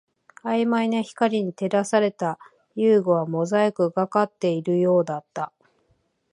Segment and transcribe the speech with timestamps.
[0.43, 2.39] 曖昧な光に照らされた
[2.73, 5.53] 遊具はモザイクがかかっているようだった